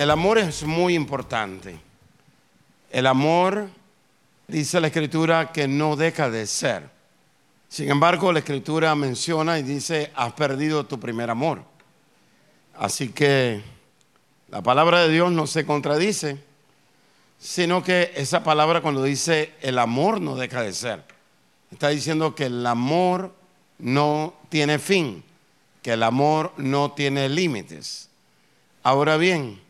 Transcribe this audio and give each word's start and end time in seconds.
El 0.00 0.10
amor 0.10 0.38
es 0.38 0.62
muy 0.62 0.94
importante. 0.94 1.78
El 2.90 3.06
amor, 3.06 3.68
dice 4.48 4.80
la 4.80 4.86
escritura, 4.86 5.52
que 5.52 5.68
no 5.68 5.94
deja 5.94 6.30
de 6.30 6.46
ser. 6.46 6.88
Sin 7.68 7.90
embargo, 7.90 8.32
la 8.32 8.38
escritura 8.38 8.94
menciona 8.94 9.58
y 9.58 9.62
dice, 9.62 10.10
has 10.16 10.32
perdido 10.32 10.86
tu 10.86 10.98
primer 10.98 11.28
amor. 11.28 11.62
Así 12.78 13.10
que 13.10 13.60
la 14.48 14.62
palabra 14.62 15.02
de 15.02 15.10
Dios 15.10 15.32
no 15.32 15.46
se 15.46 15.66
contradice, 15.66 16.42
sino 17.38 17.82
que 17.82 18.14
esa 18.16 18.42
palabra 18.42 18.80
cuando 18.80 19.02
dice 19.02 19.52
el 19.60 19.78
amor 19.78 20.18
no 20.22 20.34
deja 20.34 20.62
de 20.62 20.72
ser, 20.72 21.04
está 21.70 21.90
diciendo 21.90 22.34
que 22.34 22.46
el 22.46 22.66
amor 22.66 23.34
no 23.78 24.32
tiene 24.48 24.78
fin, 24.78 25.22
que 25.82 25.92
el 25.92 26.02
amor 26.02 26.54
no 26.56 26.92
tiene 26.92 27.28
límites. 27.28 28.08
Ahora 28.82 29.18
bien, 29.18 29.60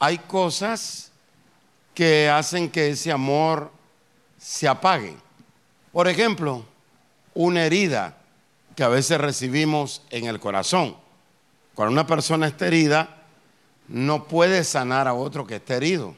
hay 0.00 0.16
cosas 0.18 1.12
que 1.94 2.28
hacen 2.30 2.70
que 2.70 2.88
ese 2.88 3.12
amor 3.12 3.70
se 4.38 4.66
apague. 4.66 5.14
Por 5.92 6.08
ejemplo, 6.08 6.64
una 7.34 7.64
herida 7.64 8.16
que 8.74 8.82
a 8.82 8.88
veces 8.88 9.20
recibimos 9.20 10.02
en 10.08 10.24
el 10.24 10.40
corazón. 10.40 10.96
Cuando 11.74 11.92
una 11.92 12.06
persona 12.06 12.46
está 12.46 12.66
herida, 12.66 13.24
no 13.88 14.24
puede 14.24 14.64
sanar 14.64 15.06
a 15.06 15.12
otro 15.12 15.46
que 15.46 15.56
esté 15.56 15.74
herido. 15.74 16.16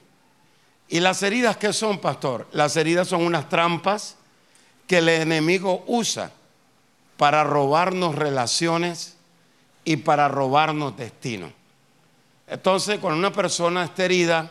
¿Y 0.88 1.00
las 1.00 1.22
heridas 1.24 1.56
qué 1.56 1.72
son, 1.72 1.98
pastor? 1.98 2.46
Las 2.52 2.76
heridas 2.76 3.08
son 3.08 3.22
unas 3.22 3.48
trampas 3.48 4.16
que 4.86 4.98
el 4.98 5.08
enemigo 5.08 5.82
usa 5.88 6.30
para 7.16 7.42
robarnos 7.42 8.14
relaciones 8.14 9.16
y 9.84 9.96
para 9.96 10.28
robarnos 10.28 10.96
destino. 10.96 11.61
Entonces, 12.52 12.98
cuando 12.98 13.18
una 13.18 13.32
persona 13.32 13.82
está 13.82 14.04
herida, 14.04 14.50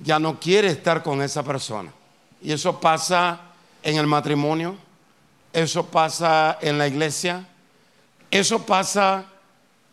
ya 0.00 0.18
no 0.18 0.40
quiere 0.40 0.66
estar 0.66 1.04
con 1.04 1.22
esa 1.22 1.44
persona. 1.44 1.92
Y 2.42 2.50
eso 2.50 2.80
pasa 2.80 3.38
en 3.80 3.96
el 3.96 4.08
matrimonio, 4.08 4.74
eso 5.52 5.86
pasa 5.86 6.58
en 6.60 6.78
la 6.78 6.88
iglesia, 6.88 7.46
eso 8.28 8.66
pasa 8.66 9.26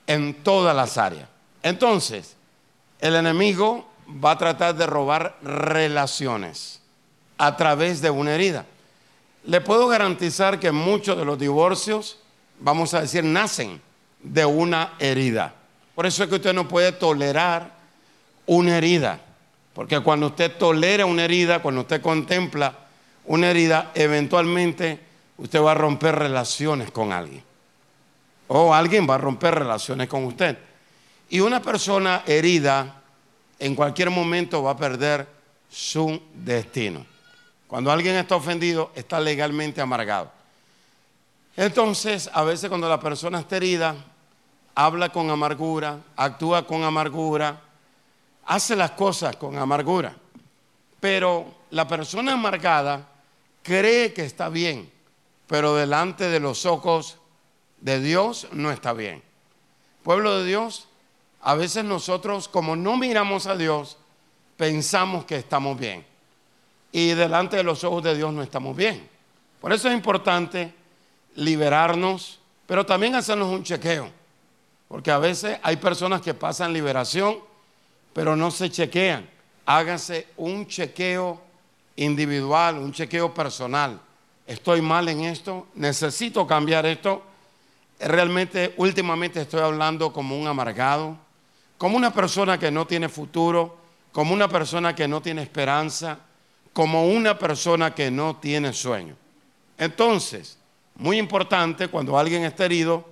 en 0.08 0.44
todas 0.44 0.75
las 0.75 0.97
áreas. 0.97 1.30
Entonces, 1.61 2.36
el 2.99 3.16
enemigo 3.16 3.88
va 4.08 4.31
a 4.31 4.38
tratar 4.39 4.73
de 4.73 4.88
robar 4.88 5.38
relaciones 5.43 6.81
a 7.38 7.55
través 7.55 8.02
de 8.02 8.09
una 8.09 8.33
herida. 8.33 8.66
Le 9.43 9.61
puedo 9.61 9.88
garantizar 9.88 10.59
que 10.59 10.71
muchos 10.71 11.16
de 11.16 11.25
los 11.25 11.38
divorcios, 11.38 12.17
vamos 12.59 12.95
a 12.95 13.02
decir, 13.02 13.23
nacen 13.23 13.80
de 14.23 14.45
una 14.45 14.93
herida. 14.97 15.58
Por 16.00 16.05
eso 16.05 16.23
es 16.23 16.30
que 16.30 16.36
usted 16.36 16.53
no 16.53 16.66
puede 16.66 16.94
tolerar 16.94 17.73
una 18.45 18.78
herida. 18.78 19.19
Porque 19.73 20.00
cuando 20.00 20.28
usted 20.28 20.55
tolera 20.55 21.05
una 21.05 21.25
herida, 21.25 21.61
cuando 21.61 21.81
usted 21.81 22.02
contempla 22.02 22.73
una 23.25 23.50
herida, 23.50 23.92
eventualmente 23.93 24.98
usted 25.36 25.61
va 25.61 25.71
a 25.71 25.76
romper 25.76 26.15
relaciones 26.15 26.89
con 26.92 27.11
alguien. 27.11 27.43
O 28.48 28.73
alguien 28.73 29.09
va 29.09 29.15
a 29.15 29.17
romper 29.17 29.55
relaciones 29.55 30.08
con 30.08 30.23
usted. 30.23 30.58
Y 31.27 31.42
una 31.42 31.61
persona 31.61 32.23
herida 32.26 33.02
en 33.59 33.76
cualquier 33.76 34.09
momento 34.09 34.64
va 34.64 34.71
a 34.71 34.77
perder 34.77 35.27
su 35.70 36.21
destino. 36.33 37.05
Cuando 37.67 37.92
alguien 37.92 38.15
está 38.15 38.38
ofendido, 38.38 38.93
está 38.95 39.20
legalmente 39.20 39.82
amargado. 39.82 40.32
Entonces, 41.58 42.30
a 42.32 42.43
veces 42.43 42.70
cuando 42.70 42.88
la 42.88 43.02
persona 43.02 43.42
está 43.42 43.58
herida, 43.58 43.98
habla 44.85 45.09
con 45.09 45.29
amargura, 45.29 45.99
actúa 46.15 46.65
con 46.65 46.83
amargura, 46.83 47.61
hace 48.45 48.77
las 48.77 48.91
cosas 48.91 49.35
con 49.35 49.57
amargura. 49.57 50.15
Pero 51.01 51.53
la 51.71 51.85
persona 51.85 52.31
amargada 52.31 53.05
cree 53.61 54.13
que 54.13 54.23
está 54.23 54.47
bien, 54.47 54.89
pero 55.47 55.75
delante 55.75 56.29
de 56.29 56.39
los 56.39 56.65
ojos 56.65 57.17
de 57.81 57.99
Dios 57.99 58.47
no 58.53 58.71
está 58.71 58.93
bien. 58.93 59.21
Pueblo 60.01 60.39
de 60.39 60.45
Dios, 60.45 60.87
a 61.41 61.55
veces 61.55 61.83
nosotros, 61.83 62.47
como 62.47 62.77
no 62.77 62.95
miramos 62.95 63.47
a 63.47 63.57
Dios, 63.57 63.97
pensamos 64.55 65.25
que 65.25 65.35
estamos 65.35 65.77
bien. 65.77 66.05
Y 66.93 67.09
delante 67.09 67.57
de 67.57 67.63
los 67.63 67.83
ojos 67.83 68.01
de 68.01 68.15
Dios 68.15 68.31
no 68.31 68.41
estamos 68.41 68.77
bien. 68.77 69.09
Por 69.59 69.73
eso 69.73 69.89
es 69.89 69.93
importante 69.93 70.73
liberarnos, 71.35 72.39
pero 72.65 72.85
también 72.85 73.15
hacernos 73.15 73.49
un 73.49 73.65
chequeo. 73.65 74.18
Porque 74.89 75.11
a 75.11 75.17
veces 75.17 75.58
hay 75.64 75.77
personas 75.77 76.22
que 76.22 76.33
pasan 76.33 76.73
liberación, 76.73 77.38
pero 78.11 78.36
no 78.36 78.52
se 78.52 78.70
chequean. 78.70 79.30
Hágase 79.66 80.27
un 80.36 80.67
chequeo 80.67 81.42
individual, 81.95 82.77
un 82.80 82.92
chequeo 82.92 83.33
personal. 83.33 84.02
Estoy 84.45 84.82
mal 84.82 85.08
en 85.08 85.22
esto, 85.22 85.67
necesito 85.76 86.45
cambiar 86.45 86.86
esto. 86.86 87.23
Realmente, 88.02 88.73
últimamente 88.76 89.39
estoy 89.39 89.61
hablando 89.61 90.11
como 90.11 90.38
un 90.38 90.48
amargado 90.48 91.17
como 91.80 91.95
una 91.95 92.14
persona 92.14 92.60
que 92.60 92.70
no 92.70 92.86
tiene 92.86 93.08
futuro, 93.08 93.77
como 94.11 94.33
una 94.33 94.50
persona 94.50 94.94
que 94.94 95.08
no 95.08 95.21
tiene 95.21 95.42
esperanza, 95.42 96.20
como 96.73 97.08
una 97.08 97.39
persona 97.39 97.95
que 97.95 98.11
no 98.11 98.36
tiene 98.36 98.73
sueño. 98.73 99.16
Entonces, 99.77 100.58
muy 100.95 101.17
importante, 101.17 101.88
cuando 101.88 102.20
alguien 102.20 102.44
está 102.44 102.66
herido, 102.66 103.06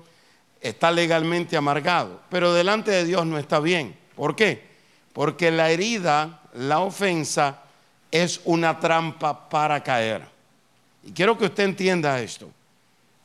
está 0.61 0.91
legalmente 0.91 1.57
amargado, 1.57 2.21
pero 2.29 2.53
delante 2.53 2.91
de 2.91 3.05
Dios 3.05 3.25
no 3.25 3.37
está 3.37 3.59
bien. 3.59 3.95
¿Por 4.15 4.35
qué? 4.35 4.65
Porque 5.13 5.51
la 5.51 5.69
herida, 5.69 6.41
la 6.53 6.79
ofensa, 6.79 7.63
es 8.11 8.41
una 8.45 8.79
trampa 8.79 9.49
para 9.49 9.83
caer. 9.83 10.27
Y 11.03 11.11
quiero 11.11 11.37
que 11.37 11.45
usted 11.45 11.63
entienda 11.63 12.21
esto. 12.21 12.49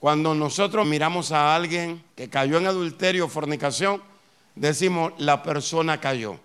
Cuando 0.01 0.35
nosotros 0.35 0.87
miramos 0.87 1.31
a 1.33 1.55
alguien 1.55 2.03
que 2.17 2.29
cayó 2.29 2.59
en 2.59 2.67
adulterio 2.67 3.27
o 3.27 3.29
fornicación, 3.29 4.03
decimos 4.55 5.13
la 5.19 5.43
persona 5.43 6.01
cayó. 6.01 6.39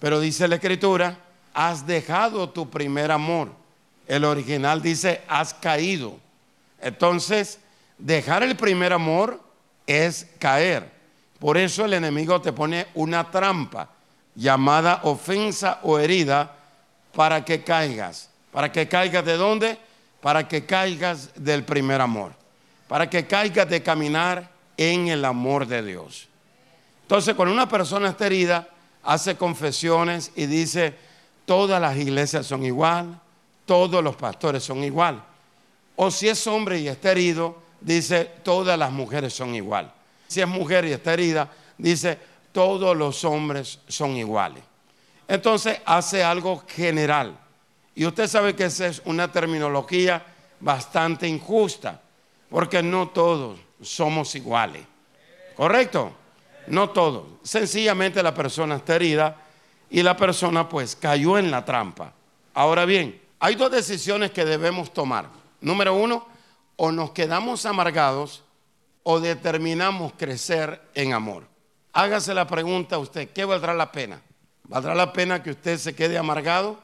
Pero 0.00 0.20
dice 0.20 0.48
la 0.48 0.56
escritura, 0.56 1.18
has 1.52 1.86
dejado 1.86 2.48
tu 2.50 2.70
primer 2.70 3.10
amor. 3.10 3.50
El 4.06 4.24
original 4.24 4.80
dice, 4.80 5.22
has 5.28 5.52
caído. 5.52 6.16
Entonces, 6.80 7.58
dejar 7.98 8.42
el 8.42 8.56
primer 8.56 8.92
amor 8.92 9.40
es 9.88 10.26
caer. 10.38 10.88
Por 11.40 11.56
eso 11.56 11.86
el 11.86 11.94
enemigo 11.94 12.40
te 12.40 12.52
pone 12.52 12.86
una 12.94 13.28
trampa 13.30 13.88
llamada 14.34 15.00
ofensa 15.04 15.80
o 15.82 15.98
herida 15.98 16.54
para 17.12 17.44
que 17.44 17.64
caigas. 17.64 18.30
¿Para 18.52 18.70
que 18.70 18.86
caigas 18.86 19.24
de 19.24 19.36
dónde? 19.36 19.78
Para 20.20 20.46
que 20.46 20.66
caigas 20.66 21.30
del 21.34 21.64
primer 21.64 22.00
amor. 22.00 22.32
Para 22.86 23.08
que 23.08 23.26
caigas 23.26 23.68
de 23.68 23.82
caminar 23.82 24.50
en 24.76 25.08
el 25.08 25.24
amor 25.24 25.66
de 25.66 25.82
Dios. 25.82 26.28
Entonces, 27.02 27.34
cuando 27.34 27.54
una 27.54 27.68
persona 27.68 28.10
está 28.10 28.26
herida, 28.26 28.68
hace 29.02 29.36
confesiones 29.36 30.30
y 30.36 30.46
dice, 30.46 30.94
todas 31.46 31.80
las 31.80 31.96
iglesias 31.96 32.46
son 32.46 32.64
igual, 32.64 33.18
todos 33.64 34.04
los 34.04 34.16
pastores 34.16 34.62
son 34.62 34.84
igual. 34.84 35.22
O 35.96 36.10
si 36.10 36.28
es 36.28 36.46
hombre 36.46 36.78
y 36.78 36.88
está 36.88 37.12
herido, 37.12 37.67
dice, 37.80 38.24
todas 38.42 38.78
las 38.78 38.90
mujeres 38.90 39.34
son 39.34 39.54
igual. 39.54 39.92
Si 40.26 40.40
es 40.40 40.48
mujer 40.48 40.84
y 40.84 40.92
está 40.92 41.14
herida, 41.14 41.50
dice, 41.76 42.18
todos 42.52 42.96
los 42.96 43.24
hombres 43.24 43.80
son 43.88 44.16
iguales. 44.16 44.62
Entonces 45.26 45.78
hace 45.84 46.24
algo 46.24 46.64
general. 46.66 47.38
Y 47.94 48.06
usted 48.06 48.26
sabe 48.26 48.54
que 48.54 48.64
esa 48.64 48.86
es 48.86 49.02
una 49.04 49.30
terminología 49.30 50.24
bastante 50.60 51.28
injusta, 51.28 52.00
porque 52.48 52.82
no 52.82 53.08
todos 53.08 53.58
somos 53.82 54.34
iguales. 54.34 54.82
¿Correcto? 55.56 56.12
No 56.68 56.90
todo. 56.90 57.38
Sencillamente 57.42 58.22
la 58.22 58.34
persona 58.34 58.76
está 58.76 58.96
herida 58.96 59.36
y 59.90 60.02
la 60.02 60.16
persona 60.16 60.68
pues 60.68 60.96
cayó 60.96 61.38
en 61.38 61.50
la 61.50 61.64
trampa. 61.64 62.12
Ahora 62.54 62.84
bien, 62.84 63.20
hay 63.40 63.54
dos 63.54 63.70
decisiones 63.70 64.30
que 64.30 64.44
debemos 64.44 64.92
tomar. 64.92 65.28
Número 65.60 65.94
uno, 65.94 66.26
o 66.80 66.92
nos 66.92 67.10
quedamos 67.10 67.66
amargados 67.66 68.44
o 69.02 69.18
determinamos 69.20 70.12
crecer 70.16 70.80
en 70.94 71.12
amor. 71.12 71.44
hágase 71.92 72.32
la 72.32 72.46
pregunta 72.46 72.96
a 72.96 72.98
usted, 73.00 73.30
¿qué 73.30 73.44
valdrá 73.44 73.74
la 73.74 73.90
pena? 73.90 74.22
¿Valdrá 74.62 74.94
la 74.94 75.12
pena 75.12 75.42
que 75.42 75.50
usted 75.50 75.76
se 75.78 75.94
quede 75.96 76.16
amargado? 76.16 76.78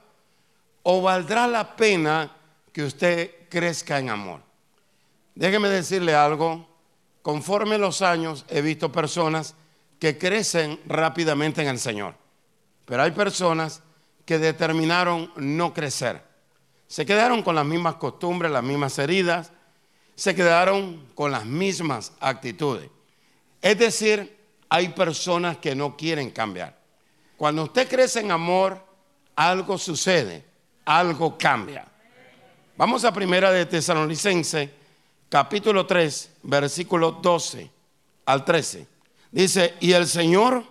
¿O 0.82 1.00
valdrá 1.00 1.46
la 1.46 1.76
pena 1.76 2.32
que 2.72 2.82
usted 2.82 3.30
crezca 3.48 4.00
en 4.00 4.10
amor? 4.10 4.40
Déjeme 5.36 5.68
decirle 5.68 6.14
algo, 6.14 6.66
conforme 7.22 7.78
los 7.78 8.02
años 8.02 8.44
he 8.48 8.62
visto 8.62 8.90
personas 8.90 9.54
que 10.00 10.18
crecen 10.18 10.80
rápidamente 10.86 11.62
en 11.62 11.68
el 11.68 11.78
Señor, 11.78 12.14
pero 12.84 13.02
hay 13.02 13.12
personas 13.12 13.82
que 14.24 14.38
determinaron 14.38 15.30
no 15.36 15.72
crecer. 15.72 16.20
Se 16.88 17.06
quedaron 17.06 17.42
con 17.42 17.54
las 17.54 17.64
mismas 17.64 17.94
costumbres, 17.94 18.50
las 18.50 18.64
mismas 18.64 18.98
heridas, 18.98 19.52
se 20.14 20.34
quedaron 20.34 21.08
con 21.14 21.30
las 21.30 21.44
mismas 21.44 22.12
actitudes. 22.20 22.90
Es 23.60 23.78
decir, 23.78 24.36
hay 24.68 24.88
personas 24.88 25.58
que 25.58 25.74
no 25.74 25.96
quieren 25.96 26.30
cambiar. 26.30 26.78
Cuando 27.36 27.64
usted 27.64 27.88
crece 27.88 28.20
en 28.20 28.30
amor, 28.30 28.84
algo 29.36 29.78
sucede, 29.78 30.44
algo 30.84 31.36
cambia. 31.36 31.86
Vamos 32.76 33.04
a 33.04 33.12
primera 33.12 33.50
de 33.52 33.66
Tesalonicense, 33.66 34.70
capítulo 35.28 35.86
3, 35.86 36.30
versículo 36.42 37.12
12 37.12 37.70
al 38.26 38.44
13. 38.44 38.86
Dice, 39.30 39.74
y 39.80 39.92
el 39.92 40.06
Señor 40.06 40.64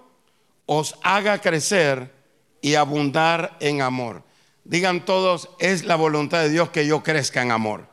os 0.66 0.96
haga 1.02 1.40
crecer 1.40 2.14
y 2.62 2.76
abundar 2.76 3.58
en 3.60 3.82
amor. 3.82 4.24
Digan 4.64 5.04
todos, 5.04 5.50
es 5.60 5.84
la 5.84 5.96
voluntad 5.96 6.42
de 6.42 6.50
Dios 6.50 6.70
que 6.70 6.88
yo 6.88 7.04
crezca 7.04 7.42
en 7.42 7.52
amor. 7.52 7.93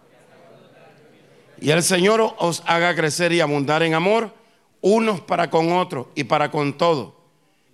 Y 1.61 1.71
el 1.71 1.83
Señor 1.83 2.35
os 2.39 2.62
haga 2.67 2.95
crecer 2.95 3.33
y 3.33 3.41
abundar 3.41 3.83
en 3.83 3.95
amor, 3.95 4.33
unos 4.81 5.21
para 5.21 5.51
con 5.51 5.73
otros 5.73 6.07
y 6.15 6.25
para 6.25 6.51
con 6.51 6.73
todos, 6.73 7.12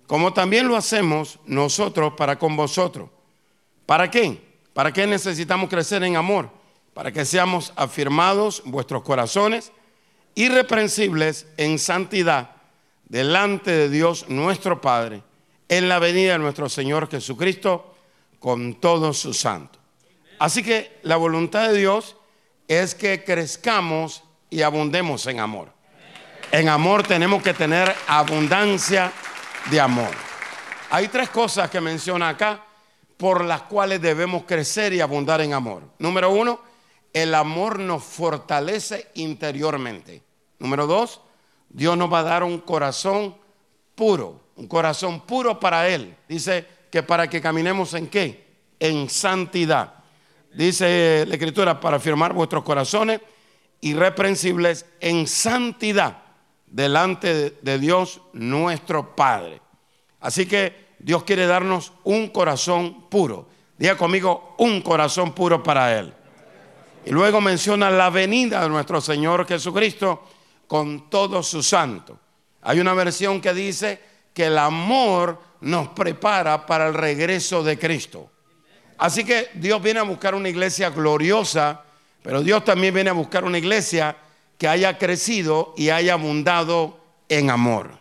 como 0.07 0.33
también 0.33 0.67
lo 0.67 0.75
hacemos 0.75 1.39
nosotros 1.45 2.13
para 2.17 2.37
con 2.37 2.57
vosotros. 2.57 3.09
¿Para 3.85 4.11
qué? 4.11 4.41
¿Para 4.73 4.91
qué 4.91 5.07
necesitamos 5.07 5.69
crecer 5.69 6.03
en 6.03 6.17
amor? 6.17 6.49
Para 6.93 7.11
que 7.11 7.23
seamos 7.23 7.71
afirmados 7.75 8.61
vuestros 8.65 9.03
corazones, 9.03 9.71
irreprensibles 10.35 11.47
en 11.55 11.79
santidad, 11.79 12.51
delante 13.07 13.71
de 13.71 13.89
Dios 13.89 14.25
nuestro 14.27 14.81
Padre 14.81 15.23
en 15.69 15.87
la 15.87 15.99
venida 15.99 16.33
de 16.33 16.39
nuestro 16.39 16.69
Señor 16.69 17.09
Jesucristo 17.09 17.95
con 18.39 18.75
todos 18.75 19.17
sus 19.17 19.37
santos. 19.37 19.81
Así 20.39 20.61
que 20.61 20.99
la 21.03 21.15
voluntad 21.17 21.69
de 21.69 21.77
Dios 21.77 22.17
es 22.67 22.95
que 22.95 23.23
crezcamos 23.23 24.23
y 24.49 24.61
abundemos 24.61 25.25
en 25.27 25.39
amor. 25.39 25.71
En 26.51 26.69
amor 26.69 27.03
tenemos 27.03 27.43
que 27.43 27.53
tener 27.53 27.93
abundancia 28.07 29.11
de 29.69 29.79
amor. 29.79 30.11
Hay 30.89 31.09
tres 31.09 31.29
cosas 31.29 31.69
que 31.69 31.81
menciona 31.81 32.29
acá 32.29 32.63
por 33.17 33.43
las 33.43 33.63
cuales 33.63 34.01
debemos 34.01 34.43
crecer 34.43 34.93
y 34.93 35.01
abundar 35.01 35.41
en 35.41 35.53
amor. 35.53 35.83
Número 35.99 36.31
uno, 36.31 36.61
el 37.11 37.33
amor 37.33 37.79
nos 37.79 38.03
fortalece 38.03 39.09
interiormente. 39.15 40.21
Número 40.59 40.87
dos, 40.87 41.21
Dios 41.69 41.97
nos 41.97 42.11
va 42.11 42.19
a 42.19 42.23
dar 42.23 42.43
un 42.43 42.59
corazón 42.59 43.35
puro 43.95 44.47
un 44.57 44.67
corazón 44.67 45.21
puro 45.21 45.59
para 45.59 45.87
Él. 45.87 46.15
Dice 46.27 46.65
que 46.91 47.03
para 47.03 47.29
que 47.29 47.41
caminemos 47.41 47.93
en 47.93 48.07
qué? 48.07 48.47
En 48.79 49.09
santidad. 49.09 49.96
Dice 50.53 51.25
la 51.27 51.33
Escritura, 51.35 51.79
para 51.79 51.99
firmar 51.99 52.33
vuestros 52.33 52.63
corazones 52.63 53.21
irreprensibles 53.81 54.85
en 54.99 55.27
santidad 55.27 56.17
delante 56.65 57.51
de 57.61 57.79
Dios 57.79 58.21
nuestro 58.33 59.15
Padre. 59.15 59.61
Así 60.19 60.45
que 60.45 60.87
Dios 60.99 61.23
quiere 61.23 61.45
darnos 61.45 61.93
un 62.03 62.29
corazón 62.29 63.07
puro. 63.09 63.47
Diga 63.77 63.95
conmigo, 63.95 64.55
un 64.57 64.81
corazón 64.81 65.33
puro 65.33 65.61
para 65.61 65.97
Él. 65.97 66.13
Y 67.05 67.11
luego 67.11 67.39
menciona 67.39 67.89
la 67.89 68.09
venida 68.09 68.61
de 68.61 68.69
nuestro 68.69 68.99
Señor 68.99 69.47
Jesucristo 69.47 70.23
con 70.65 71.09
todos 71.09 71.47
sus 71.47 71.67
santos. 71.67 72.17
Hay 72.63 72.79
una 72.79 72.93
versión 72.93 73.39
que 73.39 73.53
dice 73.53 74.01
que 74.33 74.47
el 74.47 74.57
amor 74.57 75.39
nos 75.61 75.89
prepara 75.89 76.65
para 76.65 76.87
el 76.87 76.93
regreso 76.93 77.63
de 77.63 77.79
Cristo. 77.79 78.29
Así 78.97 79.23
que 79.23 79.49
Dios 79.53 79.81
viene 79.81 79.99
a 79.99 80.03
buscar 80.03 80.33
una 80.33 80.49
iglesia 80.49 80.89
gloriosa, 80.89 81.81
pero 82.23 82.41
Dios 82.41 82.65
también 82.65 82.93
viene 82.93 83.09
a 83.09 83.13
buscar 83.13 83.43
una 83.43 83.57
iglesia 83.57 84.17
que 84.57 84.67
haya 84.67 84.97
crecido 84.97 85.73
y 85.77 85.89
haya 85.89 86.13
abundado 86.13 86.99
en 87.29 87.51
amor. 87.51 87.91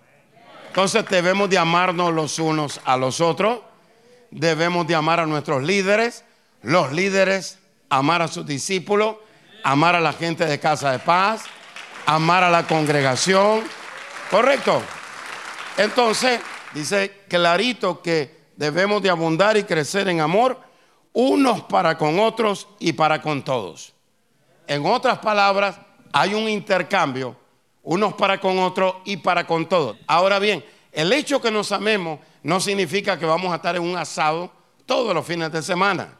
Entonces 0.68 1.04
debemos 1.08 1.50
de 1.50 1.58
amarnos 1.58 2.12
los 2.12 2.38
unos 2.38 2.80
a 2.84 2.96
los 2.96 3.20
otros, 3.20 3.60
debemos 4.30 4.86
de 4.86 4.94
amar 4.94 5.20
a 5.20 5.26
nuestros 5.26 5.62
líderes, 5.62 6.24
los 6.62 6.92
líderes, 6.92 7.58
amar 7.88 8.22
a 8.22 8.28
sus 8.28 8.46
discípulos, 8.46 9.16
amar 9.62 9.94
a 9.96 10.00
la 10.00 10.12
gente 10.12 10.46
de 10.46 10.58
casa 10.58 10.92
de 10.92 10.98
paz, 10.98 11.44
amar 12.06 12.42
a 12.42 12.50
la 12.50 12.66
congregación. 12.66 13.62
¿Correcto? 14.30 14.82
Entonces, 15.76 16.40
dice 16.74 17.24
clarito 17.28 18.02
que 18.02 18.34
debemos 18.56 19.02
de 19.02 19.10
abundar 19.10 19.56
y 19.56 19.64
crecer 19.64 20.08
en 20.08 20.20
amor 20.20 20.65
unos 21.18 21.62
para 21.62 21.96
con 21.96 22.18
otros 22.18 22.68
y 22.78 22.92
para 22.92 23.22
con 23.22 23.42
todos. 23.42 23.94
En 24.66 24.84
otras 24.84 25.18
palabras, 25.18 25.78
hay 26.12 26.34
un 26.34 26.48
intercambio, 26.48 27.36
unos 27.82 28.14
para 28.14 28.38
con 28.38 28.58
otros 28.58 28.96
y 29.06 29.16
para 29.16 29.46
con 29.46 29.66
todos. 29.66 29.96
Ahora 30.06 30.38
bien, 30.38 30.62
el 30.92 31.12
hecho 31.12 31.40
que 31.40 31.50
nos 31.50 31.72
amemos 31.72 32.20
no 32.42 32.60
significa 32.60 33.18
que 33.18 33.24
vamos 33.24 33.52
a 33.52 33.56
estar 33.56 33.74
en 33.76 33.82
un 33.82 33.96
asado 33.96 34.52
todos 34.84 35.14
los 35.14 35.24
fines 35.24 35.50
de 35.50 35.62
semana. 35.62 36.16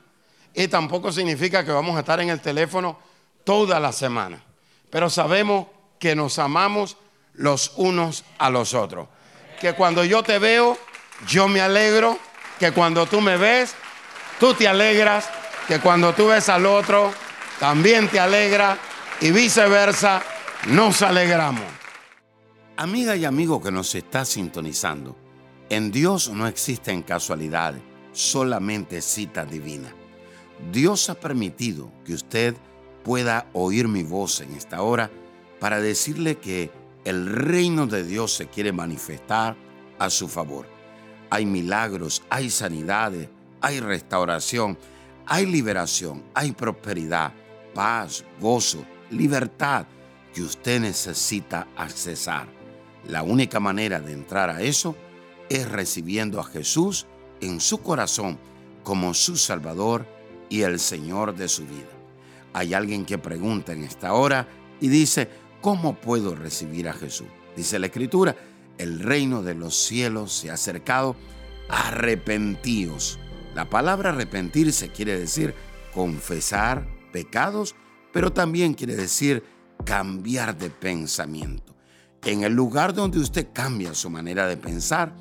Y 0.55 0.69
tampoco 0.69 1.13
significa 1.13 1.65
que 1.65 1.73
vamos 1.73 1.97
a 1.97 2.01
estar 2.01 2.21
en 2.21 2.31
el 2.31 2.41
teléfono 2.41 2.99
toda 3.45 3.79
la 3.79 3.93
semana. 3.93 4.43
Pero 4.89 5.11
sabemos 5.11 5.67
que 5.99 6.17
nos 6.17 6.39
amamos 6.39 6.97
los 7.35 7.75
unos 7.77 8.25
a 8.39 8.49
los 8.49 8.73
otros 8.73 9.09
que 9.61 9.73
cuando 9.73 10.05
yo 10.05 10.23
te 10.23 10.39
veo, 10.39 10.79
yo 11.27 11.49
me 11.49 11.61
alegro, 11.61 12.19
que 12.59 12.73
cuando 12.73 13.07
tú 13.07 13.21
me 13.21 13.37
ves, 13.37 13.75
tú 14.39 14.55
te 14.55 14.69
alegras, 14.69 15.29
que 15.67 15.81
cuando 15.81 16.13
tú 16.13 16.29
ves 16.29 16.49
al 16.49 16.67
otro, 16.67 17.13
también 17.59 18.09
te 18.09 18.21
alegra 18.21 18.79
y 19.21 19.31
viceversa, 19.31 20.23
nos 20.69 21.03
alegramos. 21.03 21.65
Amiga 22.77 23.17
y 23.17 23.25
amigo 23.25 23.63
que 23.63 23.73
nos 23.73 23.95
está 23.95 24.25
sintonizando, 24.25 25.17
en 25.71 25.91
Dios 25.91 26.29
no 26.29 26.47
existen 26.47 27.03
casualidades, 27.03 27.81
solamente 28.13 29.01
cita 29.01 29.45
divina. 29.45 29.93
Dios 30.71 31.11
ha 31.11 31.15
permitido 31.15 31.91
que 32.05 32.15
usted 32.15 32.55
pueda 33.03 33.47
oír 33.53 33.89
mi 33.89 34.03
voz 34.03 34.41
en 34.41 34.55
esta 34.55 34.83
hora 34.83 35.11
para 35.61 35.81
decirle 35.81 36.39
que 36.39 36.71
el 37.05 37.27
reino 37.27 37.87
de 37.87 38.05
Dios 38.05 38.33
se 38.33 38.49
quiere 38.49 38.73
manifestar 38.73 39.57
a 39.99 40.11
su 40.11 40.29
favor. 40.29 40.67
Hay 41.31 41.47
milagros, 41.47 42.23
hay 42.31 42.51
sanidades, 42.51 43.29
hay 43.67 43.81
restauración, 43.81 44.79
hay 45.27 45.45
liberación, 45.45 46.23
hay 46.35 46.53
prosperidad, 46.53 47.33
paz, 47.75 48.25
gozo, 48.41 48.85
libertad 49.11 49.87
que 50.33 50.43
usted 50.43 50.81
necesita 50.81 51.67
accesar. 51.77 52.47
La 53.09 53.25
única 53.25 53.59
manera 53.59 53.99
de 53.99 54.13
entrar 54.13 54.51
a 54.51 54.63
eso 54.63 54.95
es 55.49 55.69
recibiendo 55.69 56.39
a 56.39 56.45
Jesús 56.45 57.07
en 57.41 57.61
su 57.61 57.79
corazón 57.79 58.39
como 58.85 59.15
su 59.15 59.37
Salvador 59.37 60.07
y 60.49 60.63
el 60.63 60.79
Señor 60.79 61.35
de 61.35 61.49
su 61.49 61.63
vida. 61.63 61.91
Hay 62.53 62.73
alguien 62.73 63.05
que 63.05 63.19
pregunta 63.19 63.73
en 63.73 63.83
esta 63.83 64.13
hora 64.13 64.47
y 64.81 64.87
dice, 64.87 65.29
¿Cómo 65.61 65.97
puedo 65.97 66.37
recibir 66.37 66.89
a 66.89 66.93
Jesús? 66.93 67.27
Dice 67.57 67.81
la 67.81 67.87
Escritura, 67.87 68.37
el 68.79 69.01
reino 69.01 69.43
de 69.43 69.57
los 69.57 69.75
cielos 69.75 70.33
se 70.33 70.51
ha 70.51 70.55
acercado, 70.55 71.17
arrepentíos. 71.69 73.19
La 73.57 73.71
palabra 73.71 74.11
arrepentirse 74.11 74.91
quiere 74.91 75.19
decir 75.19 75.55
confesar 75.95 76.87
pecados, 77.11 77.75
pero 78.13 78.31
también 78.31 78.75
quiere 78.75 78.95
decir 78.95 79.43
cambiar 79.87 80.59
de 80.59 80.69
pensamiento. 80.69 81.75
En 82.23 82.43
el 82.43 82.53
lugar 82.53 82.93
donde 82.93 83.19
usted 83.19 83.49
cambia 83.55 83.95
su 83.95 84.11
manera 84.11 84.47
de 84.47 84.59
pensar, 84.59 85.15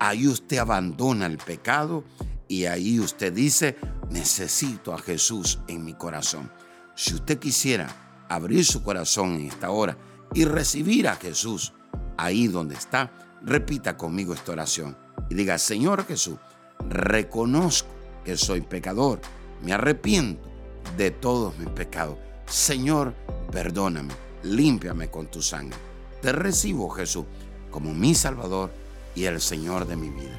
ahí 0.00 0.26
usted 0.26 0.58
abandona 0.58 1.26
el 1.26 1.38
pecado 1.38 2.02
y 2.48 2.64
ahí 2.64 2.98
usted 2.98 3.32
dice, 3.32 3.76
necesito 4.10 4.92
a 4.92 4.98
Jesús 4.98 5.60
en 5.68 5.84
mi 5.84 5.94
corazón. 5.94 6.50
Si 6.96 7.14
usted 7.14 7.38
quisiera 7.38 8.26
abrir 8.28 8.64
su 8.64 8.82
corazón 8.82 9.36
en 9.36 9.46
esta 9.46 9.70
hora 9.70 9.96
y 10.34 10.44
recibir 10.44 11.06
a 11.06 11.14
Jesús 11.14 11.72
ahí 12.16 12.48
donde 12.48 12.74
está, 12.74 13.12
repita 13.42 13.96
conmigo 13.96 14.34
esta 14.34 14.50
oración 14.50 14.98
y 15.30 15.36
diga, 15.36 15.56
Señor 15.56 16.04
Jesús, 16.04 16.36
reconozco 16.80 17.88
que 18.24 18.36
soy 18.36 18.60
pecador, 18.60 19.20
me 19.62 19.72
arrepiento 19.72 20.48
de 20.96 21.10
todos 21.10 21.56
mis 21.58 21.68
pecados. 21.68 22.18
Señor, 22.46 23.14
perdóname, 23.50 24.14
límpiame 24.42 25.10
con 25.10 25.26
tu 25.28 25.42
sangre. 25.42 25.78
Te 26.22 26.32
recibo, 26.32 26.88
Jesús, 26.90 27.24
como 27.70 27.92
mi 27.92 28.14
Salvador 28.14 28.72
y 29.14 29.24
el 29.24 29.40
Señor 29.40 29.86
de 29.86 29.96
mi 29.96 30.10
vida. 30.10 30.38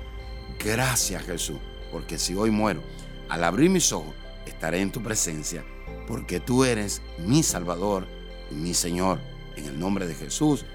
Gracias 0.64 1.24
Jesús, 1.24 1.58
porque 1.92 2.18
si 2.18 2.36
hoy 2.36 2.52
muero, 2.52 2.82
al 3.30 3.44
abrir 3.44 3.70
mis 3.70 3.92
ojos, 3.92 4.14
estaré 4.46 4.82
en 4.82 4.92
tu 4.92 5.04
presencia, 5.04 5.64
porque 6.08 6.40
tú 6.40 6.64
eres 6.64 7.02
mi 7.20 7.44
Salvador 7.44 8.08
y 8.52 8.56
mi 8.56 8.74
Señor. 8.74 9.20
En 9.56 9.66
el 9.66 9.80
nombre 9.80 10.08
de 10.08 10.16
Jesús, 10.16 10.66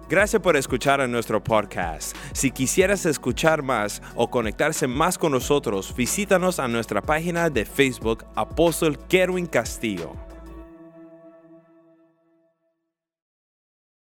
Gracias 0.10 0.42
por 0.42 0.58
escuchar 0.58 1.00
a 1.02 1.08
nuestro 1.08 1.44
podcast. 1.44 2.16
Si 2.34 2.52
quisieras 2.52 3.06
escuchar 3.06 3.64
más 3.64 4.02
o 4.16 4.30
conectarse 4.30 4.88
más 4.88 5.18
con 5.18 5.32
nosotros, 5.32 5.96
visítanos 5.96 6.60
a 6.60 6.68
nuestra 6.68 7.02
página 7.02 7.50
de 7.50 7.66
Facebook 7.66 8.26
Apóstol 8.36 9.00
Kerwin 9.08 9.48
Castillo. 9.48 10.33